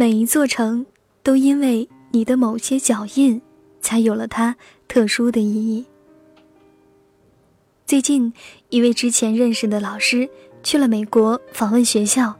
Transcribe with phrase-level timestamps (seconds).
[0.00, 0.86] 每一座城
[1.22, 3.38] 都因为你的某些脚印，
[3.82, 4.56] 才有了它
[4.88, 5.84] 特殊的意义。
[7.84, 8.32] 最近，
[8.70, 10.26] 一位之前认识的老师
[10.62, 12.34] 去了美国访问学校，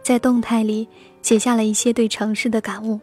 [0.00, 0.86] 在动态里
[1.22, 3.00] 写下了一些对城市的感悟。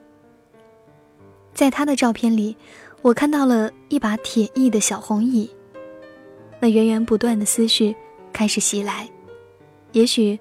[1.53, 2.55] 在他的照片里，
[3.01, 5.49] 我看到了一把铁艺的小红椅。
[6.61, 7.93] 那源源不断的思绪
[8.31, 9.09] 开始袭来，
[9.91, 10.39] 也许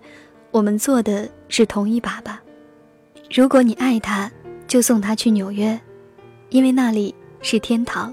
[0.53, 2.41] 我们做的是同一把吧。
[3.31, 4.31] 如果你爱他，
[4.67, 5.79] 就送他去纽约，
[6.49, 8.11] 因为那里是天堂；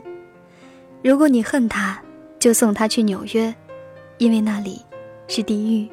[1.02, 1.98] 如果你恨他，
[2.38, 3.54] 就送他去纽约，
[4.18, 4.82] 因为那里
[5.30, 5.90] 是地狱。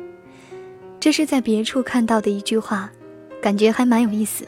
[0.99, 2.91] 这是在别处看到的一句话，
[3.41, 4.45] 感觉还蛮有意思。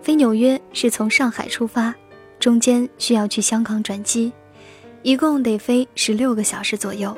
[0.00, 1.94] 飞纽约是从上海出发，
[2.40, 4.32] 中间需要去香港转机，
[5.02, 7.14] 一共得飞十六个小时左右，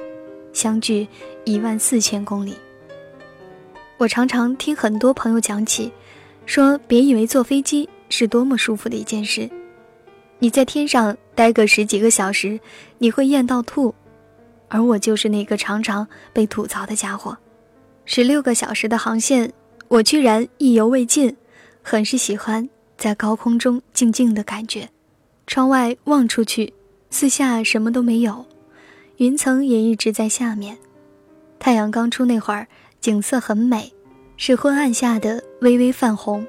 [0.52, 1.06] 相距
[1.44, 2.56] 一万四千公里。
[3.96, 5.90] 我常常听很多朋友讲起，
[6.46, 9.48] 说别以为坐飞机是多么舒服的一件事。
[10.38, 12.60] 你在天上待个十几个小时，
[12.98, 13.94] 你会厌到吐，
[14.68, 17.36] 而我就是那个常常被吐槽的家伙。
[18.04, 19.50] 十六个小时的航线，
[19.88, 21.34] 我居然意犹未尽，
[21.82, 24.88] 很是喜欢在高空中静静的感觉。
[25.46, 26.74] 窗外望出去，
[27.08, 28.44] 四下什么都没有，
[29.16, 30.76] 云层也一直在下面。
[31.58, 32.68] 太阳刚出那会儿，
[33.00, 33.90] 景色很美，
[34.46, 36.46] 是昏暗下的微微泛红。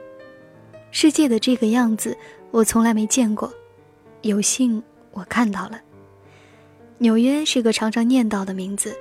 [0.91, 2.13] 世界的这个样子，
[2.51, 3.49] 我从来没见过。
[4.23, 5.79] 有幸我看到了，
[6.97, 8.93] 纽约是个常常念叨的名字，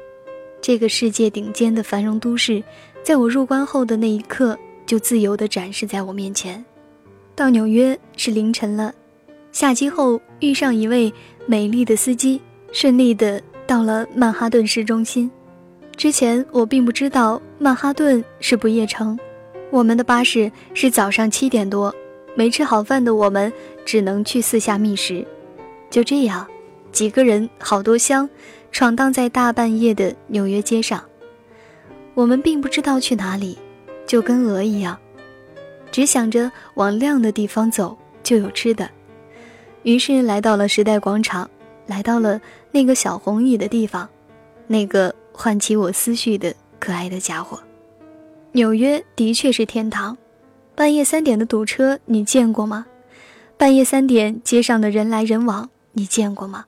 [0.60, 2.62] 这个世界顶尖的繁荣都市，
[3.02, 4.56] 在我入关后的那一刻
[4.86, 6.64] 就自由地展示在我面前。
[7.34, 8.94] 到纽约是凌晨了，
[9.50, 11.12] 下机后遇上一位
[11.46, 15.28] 美丽的司机，顺利地到了曼哈顿市中心。
[15.96, 19.18] 之前我并不知道曼哈顿是不夜城，
[19.70, 21.94] 我们的巴士是早上七点多。
[22.34, 23.50] 没吃好饭的我们
[23.86, 25.26] 只能去四下觅食，
[25.88, 26.46] 就这样，
[26.92, 28.28] 几个人好多箱，
[28.70, 31.02] 闯荡在大半夜的纽约街上。
[32.12, 33.56] 我们并不知道去哪里，
[34.06, 34.98] 就跟鹅一样，
[35.90, 38.86] 只想着往亮的地方走就有吃的。
[39.84, 41.48] 于是来到了时代广场，
[41.86, 42.38] 来到了
[42.70, 44.06] 那个小红椅的地方，
[44.66, 47.58] 那个唤起我思绪的可爱的家伙。
[48.52, 50.16] 纽约的确是天堂。
[50.74, 52.84] 半夜三点的堵车，你见过吗？
[53.56, 56.66] 半夜三点街上的人来人往，你见过吗？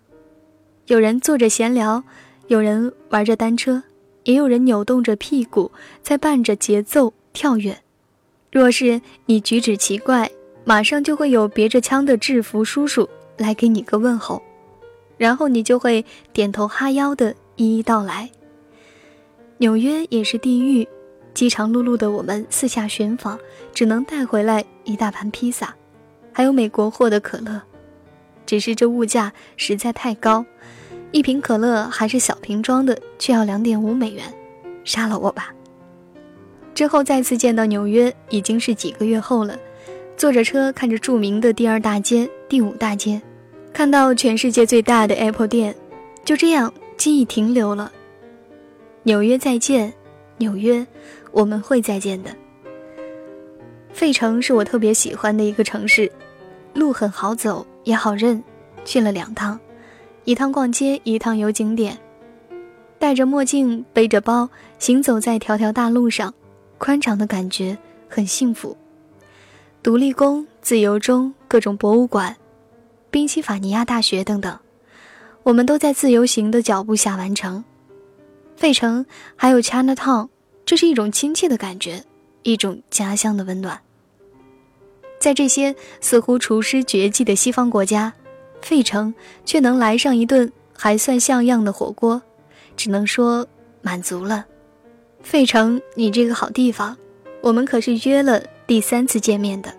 [0.87, 2.03] 有人坐着闲聊，
[2.47, 3.83] 有人玩着单车，
[4.23, 5.71] 也有人扭动着屁股
[6.03, 7.77] 在伴着节奏跳跃。
[8.51, 10.31] 若是你举止奇怪，
[10.65, 13.07] 马上就会有别着枪的制服叔叔
[13.37, 14.41] 来给你个问候，
[15.19, 18.31] 然后你就会点头哈腰的一一道来。
[19.59, 20.87] 纽约也是地狱。
[21.33, 23.39] 饥肠辘辘的我们四下寻访，
[23.75, 25.75] 只能带回来一大盘披萨，
[26.33, 27.61] 还有美国货的可乐。
[28.47, 30.45] 只是这物价实在太高，
[31.11, 34.25] 一瓶可乐还是小瓶装的，却要两点五美元，
[34.85, 35.53] 杀了我吧！
[36.75, 39.59] 之后再次见到纽约，已经是几个月后了。
[40.17, 43.21] 坐着车看着著名的第二大街、第五大街，
[43.73, 45.75] 看到全世界最大的 Apple 店，
[46.25, 47.93] 就这样记忆停留了。
[49.07, 49.95] 纽约再见，
[50.39, 50.85] 纽约。
[51.31, 52.31] 我们会再见的。
[53.93, 56.11] 费城是我特别喜欢的一个城市，
[56.75, 58.43] 路很好走，也好认。
[58.85, 59.61] 去了两趟，
[60.25, 61.97] 一趟逛街，一趟游景点。
[62.99, 64.51] 戴着墨镜，背着包，
[64.81, 66.35] 行走在条条大路上，
[66.77, 67.79] 宽敞的感觉
[68.09, 68.77] 很幸福。
[69.85, 72.35] 独立宫、自由钟、各种博物馆、
[73.13, 74.59] 宾夕法尼亚大学等等，
[75.45, 77.63] 我们都在自由行的脚步下完成。
[78.57, 79.05] 费城
[79.37, 80.29] 还有 Chinatown。
[80.65, 82.03] 这是一种亲切的感觉，
[82.43, 83.81] 一种家乡的温暖。
[85.21, 88.13] 在这些似乎厨师绝技的西方国家，
[88.61, 92.21] 费城却能来上一顿还算像样的火锅，
[92.77, 93.47] 只能说
[93.81, 94.45] 满足了。
[95.23, 96.97] 费城，你这个好地方，
[97.41, 99.73] 我们可是约了第三次见面的。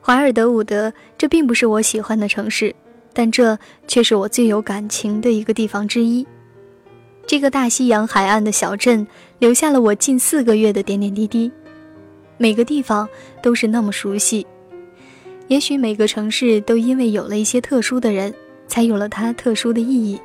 [0.00, 2.74] 怀尔德伍德，这并不是我喜欢的城市，
[3.12, 3.58] 但这
[3.88, 6.24] 却是我最有感情的一个地方之一。
[7.26, 9.06] 这个大西洋海岸的小镇，
[9.38, 11.50] 留下了我近四个月的点点滴滴，
[12.36, 13.08] 每个地方
[13.42, 14.46] 都是那么熟悉。
[15.48, 18.32] 也许每个城市都因为有了一些特殊的人，
[18.66, 20.20] 才有了它特殊的意义。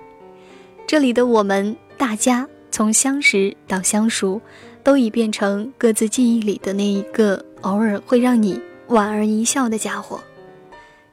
[0.85, 4.41] 这里的我们大家，从相识到相熟，
[4.83, 10.19] 都已变成各自记忆里的那一个偶尔会让你莞尔一笑的家伙。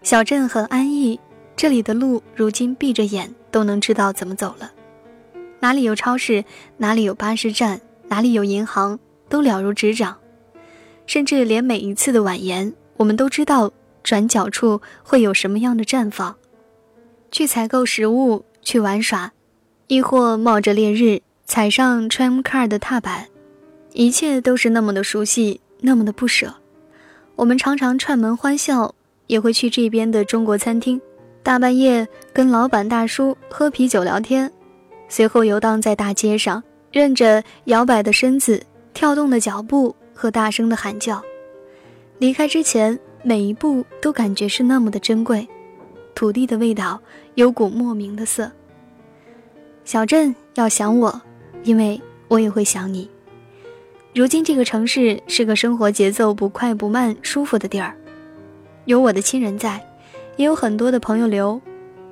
[0.02, 1.18] 小镇很安逸，
[1.56, 4.70] 这里的路如今闭着眼都能知道怎么走了。
[5.64, 6.44] 哪里有超市，
[6.76, 8.98] 哪里有巴士站，哪里有银行，
[9.30, 10.18] 都了如指掌。
[11.06, 13.72] 甚至连每一次的晚宴，我们都知道
[14.02, 16.36] 转角处会有什么样的绽放。
[17.32, 19.32] 去采购食物，去玩耍，
[19.86, 23.28] 亦或冒着烈日踩上 tram car 的踏板，
[23.94, 26.56] 一切都是那么的熟悉，那么的不舍。
[27.36, 28.94] 我们常常串门欢笑，
[29.28, 31.00] 也会去这边的中国餐厅，
[31.42, 34.52] 大半夜跟老板大叔喝啤酒聊天，
[35.08, 41.22] 随后游荡在大街上，任着摇摆的身子、跳动的脚步和大声的喊叫。
[42.18, 45.46] 离开之前，每一步都感觉是那么的珍贵。
[46.14, 47.00] 土地的味道
[47.34, 48.50] 有股莫名的涩。
[49.84, 51.20] 小镇要想我，
[51.64, 53.10] 因为我也会想你。
[54.14, 57.96] 如今这个城市是个生活节奏不快不慢、舒服的地儿，
[58.84, 59.84] 有我的亲人在，
[60.36, 61.60] 也有很多的朋友留。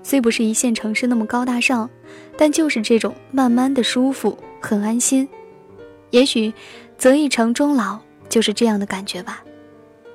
[0.03, 1.89] 虽不是一线城市那么高大上，
[2.37, 5.29] 但就是这种慢慢的舒服，很安心。
[6.11, 6.53] 也许
[6.99, 9.43] 择一城终老就是这样的感觉吧。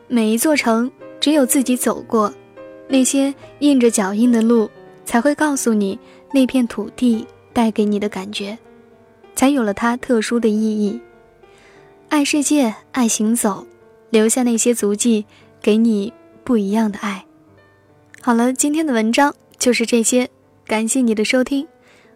[0.07, 2.31] 每一座城，只有自己走过，
[2.88, 4.69] 那些印着脚印的路，
[5.06, 5.98] 才会告诉你
[6.31, 8.57] 那片土地带给你的感觉，
[9.36, 11.00] 才有了它特殊的意义。
[12.10, 13.66] 爱世界，爱行走，
[14.10, 15.25] 留下那些足迹，
[15.62, 16.13] 给你
[16.44, 17.25] 不一样的爱。
[18.22, 20.30] 好了，今天的文章就是这些，
[20.65, 21.68] 感谢你的收听，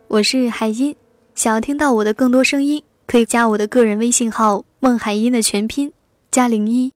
[0.07, 0.95] 我是海音。
[1.33, 5.91] 想要听到我的更多声音，可以加我的个人微信号“孟海音”的全拼
[6.29, 6.91] 加零一。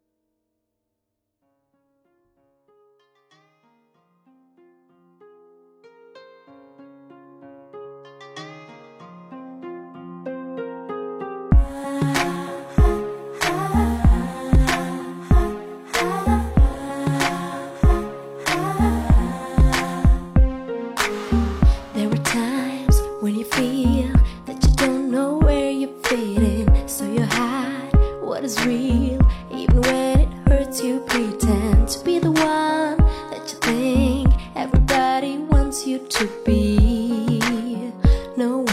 [38.37, 38.65] No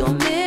[0.00, 0.39] You're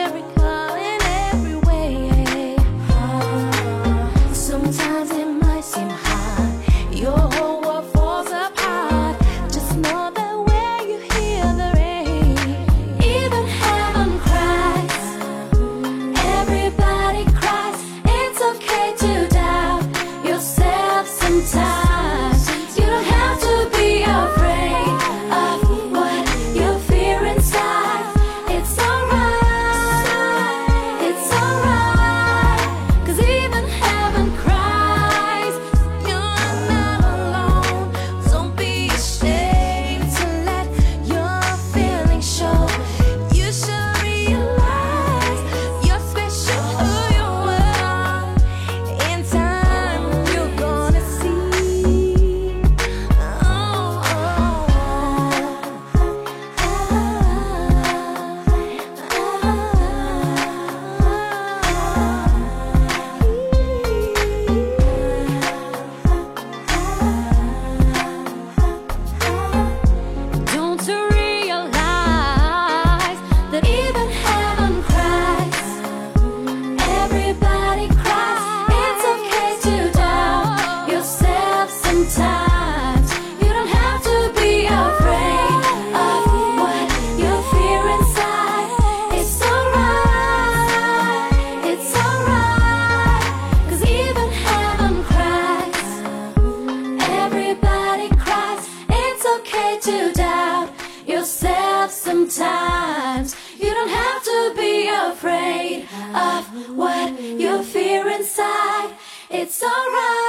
[102.33, 103.35] sometimes.
[103.59, 108.95] You don't have to be afraid of what you fear inside.
[109.29, 110.22] It's alright.